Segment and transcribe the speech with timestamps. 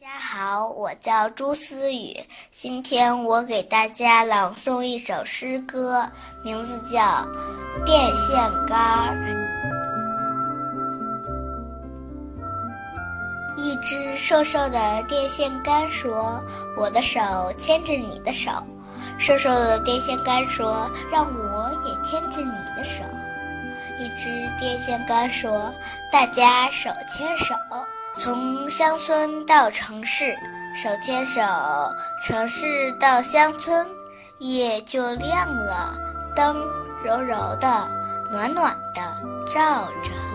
[0.00, 2.16] 大家好，我叫朱思雨，
[2.50, 6.08] 今天我给大家朗诵一首诗歌，
[6.42, 7.02] 名字叫
[7.84, 8.34] 《电线
[8.66, 9.14] 杆儿》。
[13.62, 16.42] 一只瘦瘦的电线杆说
[16.78, 17.20] ：“我的手
[17.58, 18.50] 牵着你的手。”
[19.20, 23.02] 瘦瘦的电线杆说：“让我也牵着你的手。”
[24.00, 25.70] 一只电线杆说
[26.10, 27.54] ：“大家手牵手。”
[28.18, 30.36] 从乡村到城市，
[30.74, 31.40] 手牵手；
[32.26, 33.88] 城市到乡村，
[34.38, 35.94] 夜就亮了，
[36.34, 36.56] 灯
[37.04, 37.88] 柔柔的，
[38.30, 39.00] 暖暖的
[39.46, 40.29] 照着。